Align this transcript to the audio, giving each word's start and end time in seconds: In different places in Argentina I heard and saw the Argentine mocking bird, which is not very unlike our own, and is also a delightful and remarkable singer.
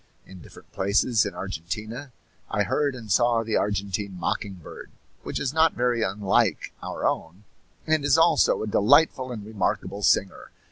In 0.25 0.41
different 0.41 0.71
places 0.71 1.27
in 1.27 1.35
Argentina 1.35 2.11
I 2.49 2.63
heard 2.63 2.95
and 2.95 3.11
saw 3.11 3.43
the 3.43 3.55
Argentine 3.55 4.17
mocking 4.19 4.55
bird, 4.55 4.89
which 5.21 5.39
is 5.39 5.53
not 5.53 5.73
very 5.75 6.01
unlike 6.01 6.73
our 6.81 7.05
own, 7.07 7.43
and 7.85 8.03
is 8.03 8.17
also 8.17 8.63
a 8.63 8.67
delightful 8.67 9.31
and 9.31 9.45
remarkable 9.45 10.01
singer. 10.01 10.49